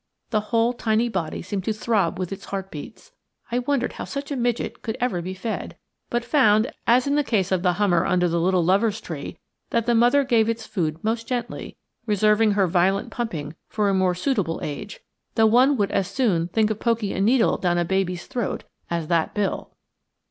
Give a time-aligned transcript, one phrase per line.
[0.31, 3.11] The whole tiny body seemed to throb with its heart beats.
[3.51, 5.77] I wondered how such a midget could ever be fed,
[6.09, 9.37] but found, as in the case of the hummer under the little lover's tree,
[9.69, 11.77] that the mother gave its food most gently,
[12.07, 15.01] reserving her violent pumping for a more suitable age;
[15.35, 19.05] though one would as soon think of poking a needle down a baby's throat as
[19.07, 19.71] that bill.